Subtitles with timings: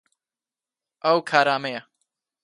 [1.03, 1.81] ئەو کارامەیە.